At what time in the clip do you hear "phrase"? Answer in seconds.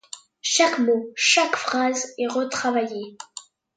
1.55-2.15